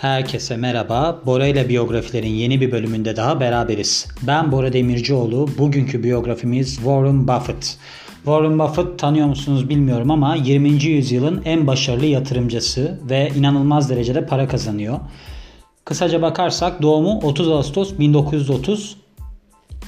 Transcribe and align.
Herkese 0.00 0.56
merhaba. 0.56 1.20
Bora 1.26 1.46
ile 1.46 1.68
biyografilerin 1.68 2.28
yeni 2.28 2.60
bir 2.60 2.72
bölümünde 2.72 3.16
daha 3.16 3.40
beraberiz. 3.40 4.08
Ben 4.22 4.52
Bora 4.52 4.72
Demircioğlu. 4.72 5.48
Bugünkü 5.58 6.02
biyografimiz 6.02 6.74
Warren 6.74 7.28
Buffett. 7.28 7.78
Warren 8.24 8.58
Buffett 8.58 8.98
tanıyor 8.98 9.26
musunuz 9.26 9.68
bilmiyorum 9.68 10.10
ama 10.10 10.34
20. 10.34 10.68
yüzyılın 10.84 11.42
en 11.44 11.66
başarılı 11.66 12.06
yatırımcısı 12.06 13.00
ve 13.10 13.32
inanılmaz 13.36 13.90
derecede 13.90 14.26
para 14.26 14.48
kazanıyor. 14.48 14.98
Kısaca 15.84 16.22
bakarsak 16.22 16.82
doğumu 16.82 17.18
30 17.22 17.48
Ağustos 17.48 17.98
1930 17.98 18.96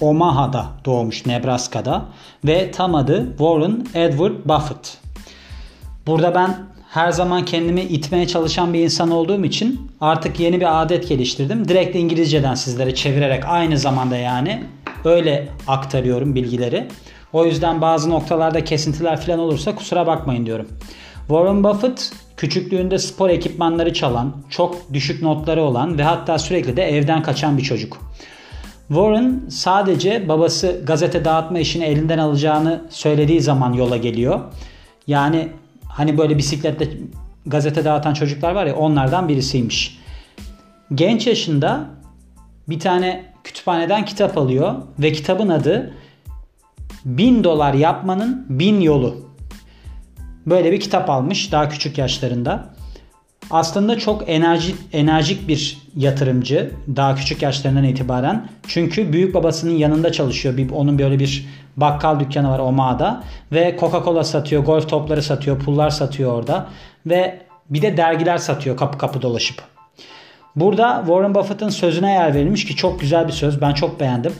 Omaha'da 0.00 0.66
doğmuş 0.84 1.26
Nebraska'da 1.26 2.04
ve 2.44 2.70
tam 2.70 2.94
adı 2.94 3.28
Warren 3.28 3.86
Edward 3.94 4.34
Buffett. 4.44 4.98
Burada 6.06 6.34
ben 6.34 6.69
her 6.90 7.10
zaman 7.10 7.44
kendimi 7.44 7.80
itmeye 7.80 8.26
çalışan 8.26 8.74
bir 8.74 8.80
insan 8.80 9.10
olduğum 9.10 9.44
için 9.44 9.90
artık 10.00 10.40
yeni 10.40 10.60
bir 10.60 10.82
adet 10.82 11.08
geliştirdim. 11.08 11.68
Direkt 11.68 11.96
İngilizceden 11.96 12.54
sizlere 12.54 12.94
çevirerek 12.94 13.44
aynı 13.46 13.78
zamanda 13.78 14.16
yani 14.16 14.64
öyle 15.04 15.48
aktarıyorum 15.68 16.34
bilgileri. 16.34 16.88
O 17.32 17.44
yüzden 17.44 17.80
bazı 17.80 18.10
noktalarda 18.10 18.64
kesintiler 18.64 19.20
falan 19.20 19.38
olursa 19.38 19.74
kusura 19.74 20.06
bakmayın 20.06 20.46
diyorum. 20.46 20.68
Warren 21.28 21.64
Buffett 21.64 22.12
küçüklüğünde 22.36 22.98
spor 22.98 23.30
ekipmanları 23.30 23.94
çalan, 23.94 24.36
çok 24.48 24.92
düşük 24.92 25.22
notları 25.22 25.62
olan 25.62 25.98
ve 25.98 26.02
hatta 26.02 26.38
sürekli 26.38 26.76
de 26.76 26.82
evden 26.82 27.22
kaçan 27.22 27.58
bir 27.58 27.62
çocuk. 27.62 27.98
Warren 28.88 29.40
sadece 29.48 30.28
babası 30.28 30.80
gazete 30.86 31.24
dağıtma 31.24 31.58
işini 31.58 31.84
elinden 31.84 32.18
alacağını 32.18 32.82
söylediği 32.90 33.40
zaman 33.40 33.72
yola 33.72 33.96
geliyor. 33.96 34.40
Yani 35.06 35.48
hani 35.90 36.18
böyle 36.18 36.38
bisikletle 36.38 36.88
gazete 37.46 37.84
dağıtan 37.84 38.14
çocuklar 38.14 38.52
var 38.52 38.66
ya 38.66 38.76
onlardan 38.76 39.28
birisiymiş. 39.28 39.98
Genç 40.94 41.26
yaşında 41.26 41.84
bir 42.68 42.80
tane 42.80 43.24
kütüphaneden 43.44 44.04
kitap 44.04 44.38
alıyor 44.38 44.74
ve 44.98 45.12
kitabın 45.12 45.48
adı 45.48 45.94
Bin 47.04 47.44
dolar 47.44 47.74
yapmanın 47.74 48.46
bin 48.48 48.80
yolu. 48.80 49.30
Böyle 50.46 50.72
bir 50.72 50.80
kitap 50.80 51.10
almış 51.10 51.52
daha 51.52 51.68
küçük 51.68 51.98
yaşlarında. 51.98 52.74
Aslında 53.50 53.98
çok 53.98 54.28
enerji, 54.28 54.74
enerjik 54.92 55.48
bir 55.48 55.78
yatırımcı 55.96 56.70
daha 56.96 57.14
küçük 57.14 57.42
yaşlarından 57.42 57.84
itibaren. 57.84 58.48
Çünkü 58.68 59.12
büyük 59.12 59.34
babasının 59.34 59.72
yanında 59.72 60.12
çalışıyor. 60.12 60.56
Bir, 60.56 60.70
onun 60.70 60.98
böyle 60.98 61.18
bir 61.18 61.46
bakkal 61.76 62.20
dükkanı 62.20 62.50
var 62.50 62.58
Oma'da 62.58 63.24
ve 63.52 63.76
Coca-Cola 63.80 64.24
satıyor, 64.24 64.64
golf 64.64 64.88
topları 64.88 65.22
satıyor, 65.22 65.58
pullar 65.58 65.90
satıyor 65.90 66.32
orada 66.32 66.66
ve 67.06 67.42
bir 67.70 67.82
de 67.82 67.96
dergiler 67.96 68.38
satıyor 68.38 68.76
kapı 68.76 68.98
kapı 68.98 69.22
dolaşıp. 69.22 69.62
Burada 70.56 71.02
Warren 71.06 71.34
Buffett'ın 71.34 71.68
sözüne 71.68 72.12
yer 72.12 72.34
verilmiş 72.34 72.64
ki 72.64 72.76
çok 72.76 73.00
güzel 73.00 73.26
bir 73.26 73.32
söz. 73.32 73.60
Ben 73.60 73.74
çok 73.74 74.00
beğendim. 74.00 74.32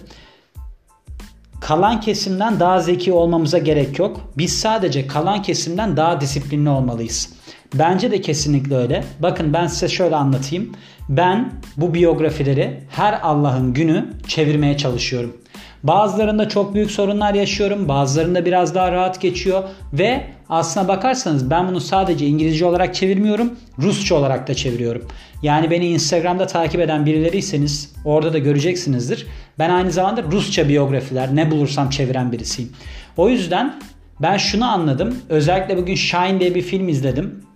Kalan 1.61 2.01
kesimden 2.01 2.61
daha 2.61 2.81
zeki 2.81 3.13
olmamıza 3.13 3.59
gerek 3.59 3.99
yok. 3.99 4.21
Biz 4.39 4.59
sadece 4.59 5.07
kalan 5.07 5.43
kesimden 5.43 5.97
daha 5.97 6.21
disiplinli 6.21 6.69
olmalıyız. 6.69 7.40
Bence 7.75 8.11
de 8.11 8.21
kesinlikle 8.21 8.77
öyle. 8.77 9.05
Bakın 9.19 9.53
ben 9.53 9.67
size 9.67 9.89
şöyle 9.89 10.17
anlatayım. 10.17 10.73
Ben 11.09 11.53
bu 11.77 11.95
biyografileri 11.95 12.81
her 12.91 13.21
Allah'ın 13.23 13.75
günü 13.75 14.07
çevirmeye 14.29 14.77
çalışıyorum. 14.77 15.37
Bazılarında 15.83 16.49
çok 16.49 16.75
büyük 16.75 16.91
sorunlar 16.91 17.35
yaşıyorum. 17.35 17.89
Bazılarında 17.89 18.45
biraz 18.45 18.75
daha 18.75 18.93
rahat 18.93 19.21
geçiyor. 19.21 19.63
Ve 19.93 20.25
aslına 20.49 20.89
bakarsanız 20.89 21.51
ben 21.51 21.69
bunu 21.69 21.81
sadece 21.81 22.27
İngilizce 22.27 22.65
olarak 22.67 22.95
çevirmiyorum. 22.95 23.53
Rusça 23.79 24.15
olarak 24.15 24.49
da 24.49 24.55
çeviriyorum. 24.55 25.05
Yani 25.43 25.71
beni 25.71 25.87
Instagram'da 25.89 26.47
takip 26.47 26.81
eden 26.81 27.07
birileriyseniz 27.07 27.93
orada 28.05 28.33
da 28.33 28.39
göreceksinizdir. 28.39 29.27
Ben 29.59 29.71
aynı 29.71 29.91
zamanda 29.93 30.23
Rusça 30.23 30.69
biyografiler 30.69 31.37
ne 31.37 31.51
bulursam 31.51 31.91
çeviren 31.91 32.33
birisiyim. 32.33 32.73
O 33.17 33.29
yüzden 33.29 33.75
ben 34.23 34.37
şunu 34.37 34.73
anladım. 34.73 35.17
Özellikle 35.29 35.77
bugün 35.77 35.95
Shine 35.95 36.41
diye 36.41 36.55
bir 36.55 36.63
film 36.63 36.89
izledim. 36.89 37.50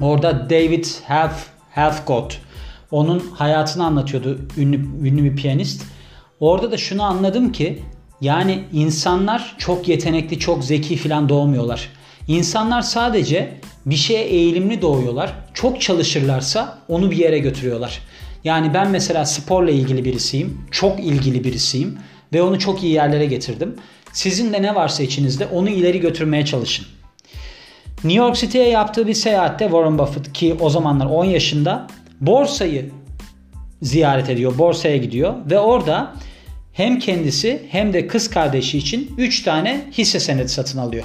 Orada 0.00 0.50
David 0.50 0.84
Half, 1.06 1.46
Halfgott 1.74 2.38
onun 2.90 3.18
hayatını 3.34 3.84
anlatıyordu 3.84 4.38
ünlü, 4.56 4.76
ünlü 5.08 5.24
bir 5.24 5.36
piyanist. 5.36 5.82
Orada 6.40 6.70
da 6.70 6.76
şunu 6.76 7.02
anladım 7.02 7.52
ki 7.52 7.82
yani 8.20 8.64
insanlar 8.72 9.54
çok 9.58 9.88
yetenekli, 9.88 10.38
çok 10.38 10.64
zeki 10.64 10.96
falan 10.96 11.28
doğmuyorlar. 11.28 11.88
İnsanlar 12.28 12.82
sadece 12.82 13.60
bir 13.86 13.96
şeye 13.96 14.24
eğilimli 14.24 14.82
doğuyorlar. 14.82 15.32
Çok 15.54 15.80
çalışırlarsa 15.80 16.78
onu 16.88 17.10
bir 17.10 17.16
yere 17.16 17.38
götürüyorlar. 17.38 18.00
Yani 18.44 18.74
ben 18.74 18.90
mesela 18.90 19.24
sporla 19.26 19.70
ilgili 19.70 20.04
birisiyim. 20.04 20.60
Çok 20.70 21.00
ilgili 21.00 21.44
birisiyim. 21.44 21.98
Ve 22.32 22.42
onu 22.42 22.58
çok 22.58 22.82
iyi 22.82 22.92
yerlere 22.92 23.26
getirdim. 23.26 23.76
Sizin 24.12 24.52
de 24.52 24.62
ne 24.62 24.74
varsa 24.74 25.02
içinizde 25.02 25.46
onu 25.46 25.68
ileri 25.70 26.00
götürmeye 26.00 26.44
çalışın. 26.44 26.86
New 28.06 28.24
York 28.24 28.36
City'ye 28.36 28.68
yaptığı 28.68 29.06
bir 29.06 29.14
seyahatte 29.14 29.64
Warren 29.64 29.98
Buffett 29.98 30.32
ki 30.32 30.56
o 30.60 30.70
zamanlar 30.70 31.06
10 31.06 31.24
yaşında 31.24 31.86
borsayı 32.20 32.90
ziyaret 33.82 34.30
ediyor. 34.30 34.58
Borsaya 34.58 34.96
gidiyor 34.96 35.34
ve 35.50 35.58
orada 35.58 36.14
hem 36.72 36.98
kendisi 36.98 37.62
hem 37.70 37.92
de 37.92 38.06
kız 38.06 38.30
kardeşi 38.30 38.78
için 38.78 39.14
3 39.18 39.42
tane 39.42 39.84
hisse 39.92 40.20
senedi 40.20 40.48
satın 40.48 40.78
alıyor. 40.78 41.04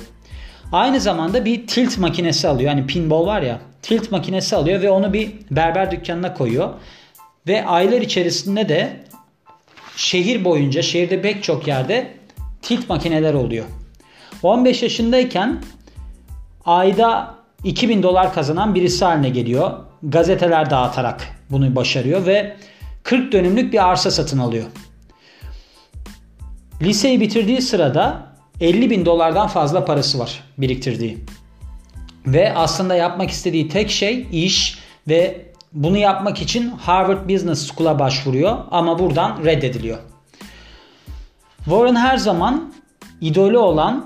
Aynı 0.71 0.99
zamanda 0.99 1.45
bir 1.45 1.67
tilt 1.67 1.97
makinesi 1.97 2.47
alıyor. 2.47 2.69
Yani 2.69 2.87
pinball 2.87 3.25
var 3.25 3.41
ya 3.41 3.59
tilt 3.81 4.11
makinesi 4.11 4.55
alıyor 4.55 4.81
ve 4.81 4.89
onu 4.89 5.13
bir 5.13 5.31
berber 5.51 5.91
dükkanına 5.91 6.33
koyuyor. 6.33 6.69
Ve 7.47 7.65
aylar 7.65 8.01
içerisinde 8.01 8.69
de 8.69 8.99
şehir 9.95 10.45
boyunca 10.45 10.81
şehirde 10.81 11.21
pek 11.21 11.43
çok 11.43 11.67
yerde 11.67 12.11
tilt 12.61 12.89
makineler 12.89 13.33
oluyor. 13.33 13.65
15 14.43 14.83
yaşındayken 14.83 15.61
ayda 16.65 17.35
2000 17.63 18.03
dolar 18.03 18.33
kazanan 18.33 18.75
birisi 18.75 19.05
haline 19.05 19.29
geliyor. 19.29 19.71
Gazeteler 20.03 20.69
dağıtarak 20.69 21.27
bunu 21.49 21.75
başarıyor 21.75 22.25
ve 22.25 22.57
40 23.03 23.31
dönümlük 23.31 23.73
bir 23.73 23.89
arsa 23.89 24.11
satın 24.11 24.39
alıyor. 24.39 24.65
Liseyi 26.81 27.21
bitirdiği 27.21 27.61
sırada 27.61 28.31
50 28.61 28.89
bin 28.89 29.05
dolardan 29.05 29.47
fazla 29.47 29.85
parası 29.85 30.19
var 30.19 30.43
biriktirdiği. 30.57 31.17
Ve 32.25 32.53
aslında 32.55 32.95
yapmak 32.95 33.29
istediği 33.29 33.69
tek 33.69 33.89
şey 33.89 34.27
iş 34.31 34.79
ve 35.07 35.45
bunu 35.73 35.97
yapmak 35.97 36.41
için 36.41 36.69
Harvard 36.69 37.29
Business 37.29 37.71
School'a 37.71 37.99
başvuruyor 37.99 38.57
ama 38.71 38.99
buradan 38.99 39.45
reddediliyor. 39.45 39.97
Warren 41.57 41.95
her 41.95 42.17
zaman 42.17 42.73
idolü 43.21 43.57
olan 43.57 44.05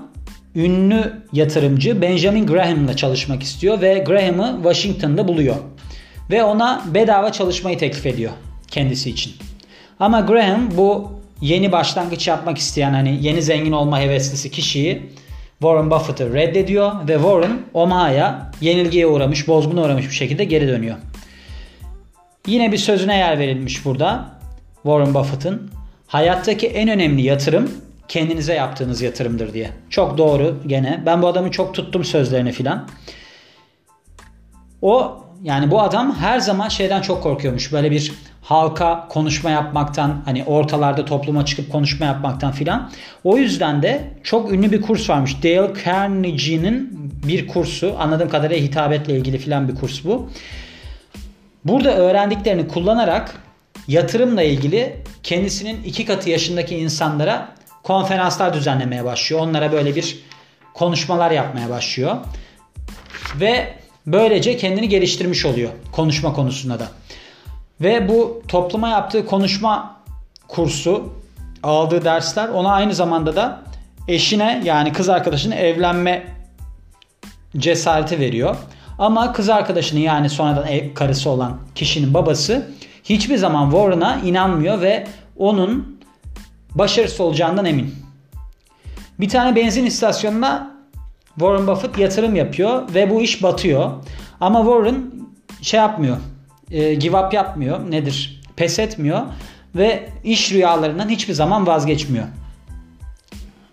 ünlü 0.56 1.12
yatırımcı 1.32 2.02
Benjamin 2.02 2.46
Graham'la 2.46 2.96
çalışmak 2.96 3.42
istiyor 3.42 3.80
ve 3.80 3.98
Graham'ı 3.98 4.56
Washington'da 4.62 5.28
buluyor. 5.28 5.56
Ve 6.30 6.44
ona 6.44 6.84
bedava 6.94 7.32
çalışmayı 7.32 7.78
teklif 7.78 8.06
ediyor 8.06 8.32
kendisi 8.68 9.10
için. 9.10 9.32
Ama 10.00 10.20
Graham 10.20 10.76
bu 10.76 11.12
yeni 11.40 11.72
başlangıç 11.72 12.28
yapmak 12.28 12.58
isteyen 12.58 12.92
hani 12.92 13.18
yeni 13.22 13.42
zengin 13.42 13.72
olma 13.72 14.00
heveslisi 14.00 14.50
kişiyi 14.50 15.02
Warren 15.60 15.90
Buffett'ı 15.90 16.34
reddediyor 16.34 17.08
ve 17.08 17.14
Warren 17.14 17.58
Omaha'ya 17.74 18.52
yenilgiye 18.60 19.06
uğramış, 19.06 19.48
bozguna 19.48 19.82
uğramış 19.82 20.06
bir 20.06 20.14
şekilde 20.14 20.44
geri 20.44 20.68
dönüyor. 20.68 20.96
Yine 22.46 22.72
bir 22.72 22.78
sözüne 22.78 23.16
yer 23.16 23.38
verilmiş 23.38 23.84
burada 23.84 24.30
Warren 24.82 25.14
Buffett'ın. 25.14 25.70
Hayattaki 26.06 26.66
en 26.66 26.88
önemli 26.88 27.22
yatırım 27.22 27.70
kendinize 28.08 28.54
yaptığınız 28.54 29.02
yatırımdır 29.02 29.54
diye. 29.54 29.70
Çok 29.90 30.18
doğru 30.18 30.56
gene. 30.66 31.02
Ben 31.06 31.22
bu 31.22 31.26
adamı 31.26 31.50
çok 31.50 31.74
tuttum 31.74 32.04
sözlerini 32.04 32.52
filan. 32.52 32.88
O 34.82 35.22
yani 35.42 35.70
bu 35.70 35.82
adam 35.82 36.14
her 36.14 36.38
zaman 36.38 36.68
şeyden 36.68 37.02
çok 37.02 37.22
korkuyormuş. 37.22 37.72
Böyle 37.72 37.90
bir 37.90 38.12
halka 38.42 39.08
konuşma 39.08 39.50
yapmaktan 39.50 40.22
hani 40.24 40.44
ortalarda 40.44 41.04
topluma 41.04 41.44
çıkıp 41.44 41.72
konuşma 41.72 42.06
yapmaktan 42.06 42.52
filan. 42.52 42.90
O 43.24 43.36
yüzden 43.36 43.82
de 43.82 44.10
çok 44.22 44.52
ünlü 44.52 44.72
bir 44.72 44.82
kurs 44.82 45.10
varmış. 45.10 45.42
Dale 45.42 45.72
Carnegie'nin 45.84 47.10
bir 47.28 47.48
kursu. 47.48 47.94
Anladığım 47.98 48.28
kadarıyla 48.28 48.66
hitabetle 48.66 49.16
ilgili 49.16 49.38
filan 49.38 49.68
bir 49.68 49.74
kurs 49.74 50.04
bu. 50.04 50.30
Burada 51.64 51.96
öğrendiklerini 51.96 52.68
kullanarak 52.68 53.34
yatırımla 53.88 54.42
ilgili 54.42 54.96
kendisinin 55.22 55.84
iki 55.84 56.04
katı 56.04 56.30
yaşındaki 56.30 56.76
insanlara 56.76 57.48
konferanslar 57.86 58.54
düzenlemeye 58.54 59.04
başlıyor. 59.04 59.42
Onlara 59.42 59.72
böyle 59.72 59.96
bir 59.96 60.18
konuşmalar 60.74 61.30
yapmaya 61.30 61.70
başlıyor. 61.70 62.16
Ve 63.40 63.74
böylece 64.06 64.56
kendini 64.56 64.88
geliştirmiş 64.88 65.46
oluyor 65.46 65.70
konuşma 65.92 66.32
konusunda 66.32 66.78
da. 66.78 66.86
Ve 67.80 68.08
bu 68.08 68.42
topluma 68.48 68.88
yaptığı 68.88 69.26
konuşma 69.26 69.96
kursu 70.48 71.12
aldığı 71.62 72.04
dersler 72.04 72.48
ona 72.48 72.72
aynı 72.72 72.94
zamanda 72.94 73.36
da 73.36 73.62
eşine 74.08 74.62
yani 74.64 74.92
kız 74.92 75.08
arkadaşına 75.08 75.54
evlenme 75.54 76.26
cesareti 77.56 78.20
veriyor. 78.20 78.56
Ama 78.98 79.32
kız 79.32 79.48
arkadaşının 79.48 80.00
yani 80.00 80.30
sonradan 80.30 80.66
karısı 80.94 81.30
olan 81.30 81.58
kişinin 81.74 82.14
babası 82.14 82.70
hiçbir 83.04 83.36
zaman 83.36 83.70
Warren'a 83.70 84.16
inanmıyor 84.16 84.80
ve 84.80 85.06
onun 85.36 85.95
başarısı 86.78 87.24
olacağından 87.24 87.64
emin. 87.64 87.94
Bir 89.20 89.28
tane 89.28 89.56
benzin 89.56 89.86
istasyonuna 89.86 90.76
Warren 91.34 91.66
Buffett 91.66 91.98
yatırım 91.98 92.36
yapıyor 92.36 92.94
ve 92.94 93.10
bu 93.10 93.22
iş 93.22 93.42
batıyor. 93.42 93.90
Ama 94.40 94.58
Warren 94.58 95.10
şey 95.62 95.80
yapmıyor. 95.80 96.16
E, 96.70 96.94
give 96.94 97.16
up 97.16 97.34
yapmıyor. 97.34 97.90
Nedir? 97.90 98.40
Pes 98.56 98.78
etmiyor 98.78 99.22
ve 99.74 100.08
iş 100.24 100.52
rüyalarından 100.52 101.08
hiçbir 101.08 101.34
zaman 101.34 101.66
vazgeçmiyor. 101.66 102.26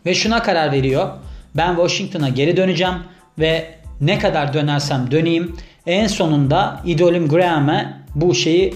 Ve 0.06 0.14
şuna 0.14 0.44
karar 0.44 0.72
veriyor. 0.72 1.10
Ben 1.56 1.76
Washington'a 1.76 2.30
geri 2.30 2.58
döneceğim 2.58 2.94
ve 3.40 3.76
ne 4.02 4.20
kadar 4.20 4.54
dönersem 4.54 5.12
döneyim 5.12 5.56
en 5.86 6.08
sonunda 6.08 6.82
idolüm 6.86 7.30
Graham'e 7.30 8.04
bu 8.16 8.36
şeyi 8.36 8.76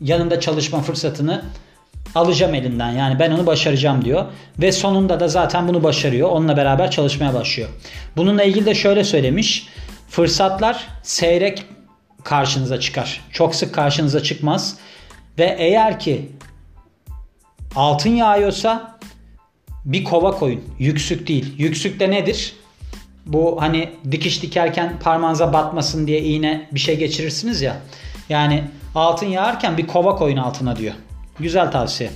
yanında 0.00 0.40
çalışma 0.40 0.82
fırsatını 0.82 1.44
alacağım 2.16 2.54
elinden. 2.54 2.90
Yani 2.90 3.18
ben 3.18 3.30
onu 3.30 3.46
başaracağım 3.46 4.04
diyor. 4.04 4.24
Ve 4.58 4.72
sonunda 4.72 5.20
da 5.20 5.28
zaten 5.28 5.68
bunu 5.68 5.82
başarıyor. 5.82 6.28
Onunla 6.28 6.56
beraber 6.56 6.90
çalışmaya 6.90 7.34
başlıyor. 7.34 7.68
Bununla 8.16 8.42
ilgili 8.42 8.66
de 8.66 8.74
şöyle 8.74 9.04
söylemiş. 9.04 9.68
Fırsatlar 10.08 10.86
seyrek 11.02 11.64
karşınıza 12.24 12.80
çıkar. 12.80 13.20
Çok 13.32 13.54
sık 13.54 13.74
karşınıza 13.74 14.22
çıkmaz. 14.22 14.76
Ve 15.38 15.56
eğer 15.58 16.00
ki 16.00 16.28
altın 17.76 18.10
yağıyorsa 18.10 18.98
bir 19.84 20.04
kova 20.04 20.30
koyun. 20.30 20.64
Yüksük 20.78 21.28
değil. 21.28 21.54
Yüksük 21.58 22.00
de 22.00 22.10
nedir? 22.10 22.52
Bu 23.26 23.56
hani 23.60 23.90
dikiş 24.10 24.42
dikerken 24.42 24.98
parmağınıza 24.98 25.52
batmasın 25.52 26.06
diye 26.06 26.20
iğne 26.22 26.68
bir 26.72 26.80
şey 26.80 26.98
geçirirsiniz 26.98 27.62
ya. 27.62 27.76
Yani 28.28 28.64
altın 28.94 29.26
yağarken 29.26 29.78
bir 29.78 29.86
kova 29.86 30.16
koyun 30.16 30.36
altına 30.36 30.76
diyor. 30.76 30.94
Güzel 31.40 31.70
tavsiye. 31.70 32.10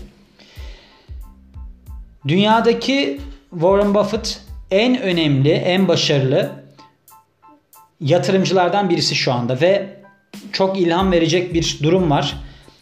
Dünyadaki 2.28 3.20
Warren 3.50 3.94
Buffett 3.94 4.40
en 4.70 5.00
önemli, 5.00 5.50
en 5.50 5.88
başarılı 5.88 6.50
yatırımcılardan 8.00 8.90
birisi 8.90 9.14
şu 9.14 9.32
anda 9.32 9.60
ve 9.60 10.00
çok 10.52 10.80
ilham 10.80 11.12
verecek 11.12 11.54
bir 11.54 11.78
durum 11.82 12.10
var. 12.10 12.36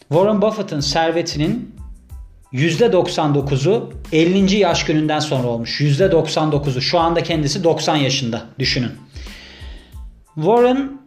Warren 0.09 0.41
Buffett'ın 0.41 0.79
servetinin 0.79 1.75
%99'u 2.53 3.93
50. 4.11 4.55
yaş 4.55 4.85
gününden 4.85 5.19
sonra 5.19 5.47
olmuş. 5.47 5.81
%99'u. 5.81 6.81
Şu 6.81 6.99
anda 6.99 7.23
kendisi 7.23 7.63
90 7.63 7.95
yaşında 7.95 8.41
düşünün. 8.59 8.91
Warren 10.35 10.99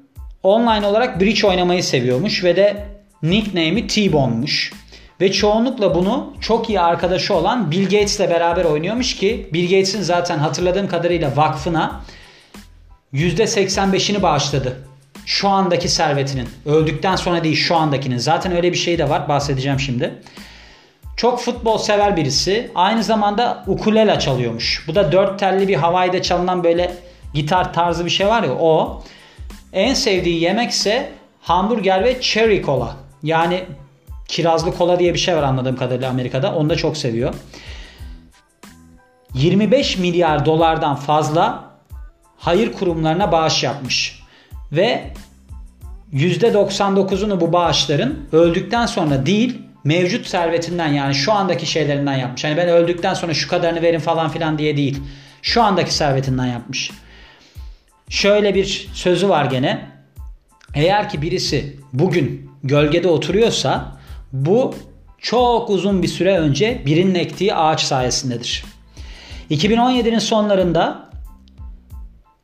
online 0.42 0.86
olarak 0.86 1.20
bridge 1.20 1.46
oynamayı 1.46 1.84
seviyormuş 1.84 2.44
ve 2.44 2.56
de 2.56 2.86
nickname'i 3.22 3.86
T-Bone'muş. 3.86 4.72
Ve 5.20 5.32
çoğunlukla 5.32 5.94
bunu 5.94 6.34
çok 6.40 6.68
iyi 6.68 6.80
arkadaşı 6.80 7.34
olan 7.34 7.70
Bill 7.70 7.84
Gates'le 7.84 8.20
beraber 8.20 8.64
oynuyormuş 8.64 9.16
ki 9.16 9.48
Bill 9.52 9.64
Gates'in 9.64 10.02
zaten 10.02 10.38
hatırladığım 10.38 10.88
kadarıyla 10.88 11.36
vakfına 11.36 12.00
%85'ini 13.14 14.22
bağışladı. 14.22 14.76
Şu 15.26 15.48
andaki 15.48 15.88
servetinin. 15.88 16.48
Öldükten 16.66 17.16
sonra 17.16 17.44
değil 17.44 17.56
şu 17.56 17.76
andakinin. 17.76 18.18
Zaten 18.18 18.56
öyle 18.56 18.72
bir 18.72 18.76
şey 18.76 18.98
de 18.98 19.08
var 19.08 19.28
bahsedeceğim 19.28 19.80
şimdi. 19.80 20.14
Çok 21.16 21.40
futbol 21.40 21.78
sever 21.78 22.16
birisi. 22.16 22.70
Aynı 22.74 23.02
zamanda 23.02 23.64
ukulele 23.66 24.18
çalıyormuş. 24.18 24.84
Bu 24.88 24.94
da 24.94 25.12
dört 25.12 25.38
telli 25.38 25.68
bir 25.68 25.76
havayda 25.76 26.22
çalınan 26.22 26.64
böyle 26.64 26.94
gitar 27.34 27.72
tarzı 27.72 28.04
bir 28.04 28.10
şey 28.10 28.26
var 28.26 28.42
ya 28.42 28.54
o. 28.54 29.02
En 29.72 29.94
sevdiği 29.94 30.42
yemekse 30.42 31.12
hamburger 31.40 32.04
ve 32.04 32.20
cherry 32.20 32.62
kola. 32.62 32.96
Yani 33.22 33.64
kirazlı 34.32 34.74
kola 34.74 34.98
diye 34.98 35.14
bir 35.14 35.18
şey 35.18 35.36
var 35.36 35.42
anladığım 35.42 35.76
kadarıyla 35.76 36.10
Amerika'da. 36.10 36.54
Onu 36.54 36.70
da 36.70 36.76
çok 36.76 36.96
seviyor. 36.96 37.34
25 39.34 39.98
milyar 39.98 40.46
dolardan 40.46 40.96
fazla 40.96 41.64
hayır 42.36 42.72
kurumlarına 42.72 43.32
bağış 43.32 43.62
yapmış. 43.62 44.22
Ve 44.72 45.04
%99'unu 46.12 47.40
bu 47.40 47.52
bağışların 47.52 48.18
öldükten 48.32 48.86
sonra 48.86 49.26
değil 49.26 49.62
mevcut 49.84 50.26
servetinden 50.26 50.88
yani 50.88 51.14
şu 51.14 51.32
andaki 51.32 51.66
şeylerinden 51.66 52.16
yapmış. 52.16 52.44
Hani 52.44 52.56
ben 52.56 52.68
öldükten 52.68 53.14
sonra 53.14 53.34
şu 53.34 53.48
kadarını 53.48 53.82
verin 53.82 53.98
falan 53.98 54.28
filan 54.30 54.58
diye 54.58 54.76
değil. 54.76 55.02
Şu 55.42 55.62
andaki 55.62 55.94
servetinden 55.94 56.46
yapmış. 56.46 56.90
Şöyle 58.08 58.54
bir 58.54 58.88
sözü 58.94 59.28
var 59.28 59.44
gene. 59.44 59.88
Eğer 60.74 61.08
ki 61.08 61.22
birisi 61.22 61.76
bugün 61.92 62.50
gölgede 62.64 63.08
oturuyorsa 63.08 64.01
bu 64.32 64.74
çok 65.18 65.70
uzun 65.70 66.02
bir 66.02 66.08
süre 66.08 66.38
önce 66.38 66.82
birinin 66.86 67.14
ektiği 67.14 67.54
ağaç 67.54 67.80
sayesindedir. 67.80 68.64
2017'nin 69.50 70.18
sonlarında 70.18 71.10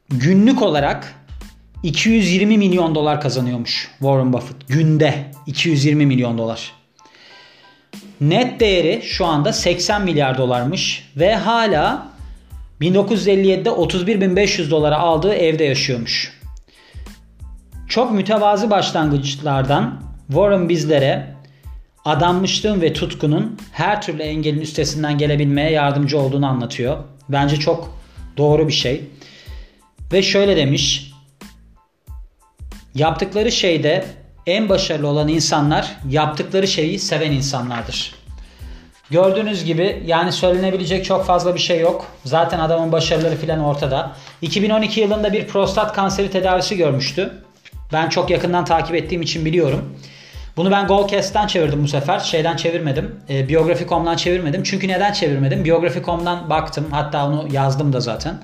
günlük 0.08 0.62
olarak 0.62 1.14
220 1.82 2.58
milyon 2.58 2.94
dolar 2.94 3.20
kazanıyormuş 3.20 3.90
Warren 3.98 4.32
Buffett. 4.32 4.68
Günde 4.68 5.24
220 5.46 6.06
milyon 6.06 6.38
dolar. 6.38 6.72
Net 8.20 8.60
değeri 8.60 9.02
şu 9.02 9.26
anda 9.26 9.52
80 9.52 10.02
milyar 10.02 10.38
dolarmış 10.38 11.10
ve 11.16 11.36
hala 11.36 12.08
1957'de 12.80 13.68
31.500 13.68 14.70
dolara 14.70 14.98
aldığı 14.98 15.34
evde 15.34 15.64
yaşıyormuş. 15.64 16.38
Çok 17.88 18.12
mütevazı 18.12 18.70
başlangıçlardan 18.70 20.02
Warren 20.26 20.68
bizlere 20.68 21.37
adanmışlığın 22.08 22.80
ve 22.80 22.92
tutkunun 22.92 23.58
her 23.72 24.02
türlü 24.02 24.22
engelin 24.22 24.60
üstesinden 24.60 25.18
gelebilmeye 25.18 25.70
yardımcı 25.70 26.18
olduğunu 26.18 26.46
anlatıyor. 26.46 26.98
Bence 27.28 27.56
çok 27.56 27.98
doğru 28.36 28.68
bir 28.68 28.72
şey. 28.72 29.04
Ve 30.12 30.22
şöyle 30.22 30.56
demiş. 30.56 31.12
Yaptıkları 32.94 33.52
şeyde 33.52 34.04
en 34.46 34.68
başarılı 34.68 35.06
olan 35.06 35.28
insanlar 35.28 35.96
yaptıkları 36.10 36.68
şeyi 36.68 36.98
seven 36.98 37.32
insanlardır. 37.32 38.14
Gördüğünüz 39.10 39.64
gibi 39.64 40.02
yani 40.06 40.32
söylenebilecek 40.32 41.04
çok 41.04 41.26
fazla 41.26 41.54
bir 41.54 41.60
şey 41.60 41.80
yok. 41.80 42.06
Zaten 42.24 42.58
adamın 42.58 42.92
başarıları 42.92 43.36
filan 43.36 43.60
ortada. 43.60 44.12
2012 44.42 45.00
yılında 45.00 45.32
bir 45.32 45.46
prostat 45.46 45.92
kanseri 45.92 46.30
tedavisi 46.30 46.76
görmüştü. 46.76 47.32
Ben 47.92 48.08
çok 48.08 48.30
yakından 48.30 48.64
takip 48.64 48.94
ettiğim 48.94 49.22
için 49.22 49.44
biliyorum. 49.44 49.94
Bunu 50.58 50.70
ben 50.70 50.86
Golcast'ten 50.86 51.46
çevirdim 51.46 51.82
bu 51.82 51.88
sefer. 51.88 52.18
Şeyden 52.18 52.56
çevirmedim. 52.56 53.20
E, 53.30 53.48
Biyografi.com'dan 53.48 54.16
çevirmedim. 54.16 54.62
Çünkü 54.62 54.88
neden 54.88 55.12
çevirmedim? 55.12 55.64
Biyografi.com'dan 55.64 56.50
baktım. 56.50 56.86
Hatta 56.90 57.26
onu 57.26 57.48
yazdım 57.52 57.92
da 57.92 58.00
zaten. 58.00 58.34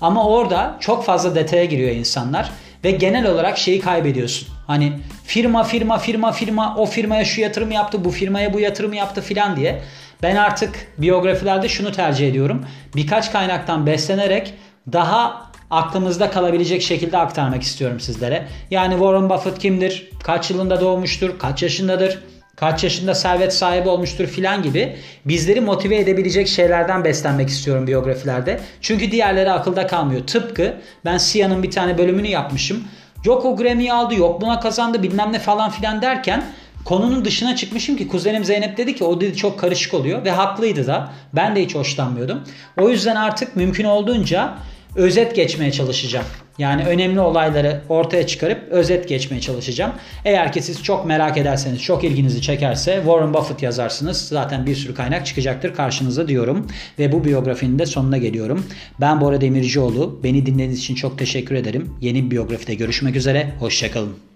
Ama 0.00 0.28
orada 0.28 0.76
çok 0.80 1.04
fazla 1.04 1.34
detaya 1.34 1.64
giriyor 1.64 1.90
insanlar. 1.90 2.50
Ve 2.84 2.90
genel 2.90 3.26
olarak 3.26 3.58
şeyi 3.58 3.80
kaybediyorsun. 3.80 4.48
Hani 4.66 4.92
firma 5.24 5.64
firma 5.64 5.98
firma 5.98 6.32
firma 6.32 6.76
o 6.76 6.86
firmaya 6.86 7.24
şu 7.24 7.40
yatırım 7.40 7.70
yaptı 7.70 8.04
bu 8.04 8.10
firmaya 8.10 8.52
bu 8.52 8.60
yatırım 8.60 8.92
yaptı 8.92 9.20
filan 9.20 9.56
diye. 9.56 9.82
Ben 10.22 10.36
artık 10.36 10.92
biyografilerde 10.98 11.68
şunu 11.68 11.92
tercih 11.92 12.28
ediyorum. 12.28 12.66
Birkaç 12.96 13.32
kaynaktan 13.32 13.86
beslenerek 13.86 14.54
daha 14.92 15.45
aklımızda 15.70 16.30
kalabilecek 16.30 16.82
şekilde 16.82 17.18
aktarmak 17.18 17.62
istiyorum 17.62 18.00
sizlere. 18.00 18.48
Yani 18.70 18.92
Warren 18.92 19.30
Buffett 19.30 19.58
kimdir? 19.58 20.10
Kaç 20.22 20.50
yılında 20.50 20.80
doğmuştur? 20.80 21.38
Kaç 21.38 21.62
yaşındadır? 21.62 22.18
Kaç 22.56 22.84
yaşında 22.84 23.14
servet 23.14 23.54
sahibi 23.54 23.88
olmuştur 23.88 24.26
filan 24.26 24.62
gibi 24.62 24.96
bizleri 25.24 25.60
motive 25.60 25.96
edebilecek 25.96 26.48
şeylerden 26.48 27.04
beslenmek 27.04 27.48
istiyorum 27.48 27.86
biyografilerde. 27.86 28.60
Çünkü 28.80 29.10
diğerleri 29.10 29.50
akılda 29.50 29.86
kalmıyor. 29.86 30.26
Tıpkı 30.26 30.74
ben 31.04 31.18
Sia'nın 31.18 31.62
bir 31.62 31.70
tane 31.70 31.98
bölümünü 31.98 32.28
yapmışım. 32.28 32.84
Yok 33.24 33.44
o 33.44 33.56
Grammy 33.56 33.92
aldı, 33.92 34.14
yok 34.14 34.40
buna 34.40 34.60
kazandı 34.60 35.02
bilmem 35.02 35.32
ne 35.32 35.38
falan 35.38 35.70
filan 35.70 36.02
derken 36.02 36.44
konunun 36.84 37.24
dışına 37.24 37.56
çıkmışım 37.56 37.96
ki 37.96 38.08
kuzenim 38.08 38.44
Zeynep 38.44 38.76
dedi 38.76 38.94
ki 38.94 39.04
o 39.04 39.20
dedi 39.20 39.36
çok 39.36 39.60
karışık 39.60 39.94
oluyor 39.94 40.24
ve 40.24 40.30
haklıydı 40.30 40.86
da. 40.86 41.12
Ben 41.32 41.56
de 41.56 41.64
hiç 41.64 41.74
hoşlanmıyordum. 41.74 42.40
O 42.80 42.88
yüzden 42.88 43.16
artık 43.16 43.56
mümkün 43.56 43.84
olduğunca 43.84 44.54
özet 44.94 45.36
geçmeye 45.36 45.72
çalışacağım. 45.72 46.26
Yani 46.58 46.84
önemli 46.84 47.20
olayları 47.20 47.80
ortaya 47.88 48.26
çıkarıp 48.26 48.68
özet 48.70 49.08
geçmeye 49.08 49.40
çalışacağım. 49.40 49.92
Eğer 50.24 50.52
ki 50.52 50.62
siz 50.62 50.82
çok 50.82 51.06
merak 51.06 51.38
ederseniz, 51.38 51.82
çok 51.82 52.04
ilginizi 52.04 52.42
çekerse 52.42 52.96
Warren 52.96 53.34
Buffett 53.34 53.62
yazarsınız. 53.62 54.28
Zaten 54.28 54.66
bir 54.66 54.74
sürü 54.74 54.94
kaynak 54.94 55.26
çıkacaktır 55.26 55.74
karşınıza 55.74 56.28
diyorum. 56.28 56.66
Ve 56.98 57.12
bu 57.12 57.24
biyografinin 57.24 57.78
de 57.78 57.86
sonuna 57.86 58.18
geliyorum. 58.18 58.66
Ben 59.00 59.20
Bora 59.20 59.40
Demircioğlu. 59.40 60.20
Beni 60.24 60.46
dinlediğiniz 60.46 60.78
için 60.78 60.94
çok 60.94 61.18
teşekkür 61.18 61.54
ederim. 61.54 61.90
Yeni 62.00 62.24
bir 62.24 62.30
biyografide 62.30 62.74
görüşmek 62.74 63.16
üzere. 63.16 63.52
Hoşçakalın. 63.58 64.35